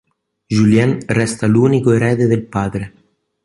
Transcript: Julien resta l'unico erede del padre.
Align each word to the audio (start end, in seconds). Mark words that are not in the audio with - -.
Julien 0.53 0.97
resta 1.07 1.45
l'unico 1.45 1.91
erede 1.91 2.25
del 2.25 2.47
padre. 2.47 2.93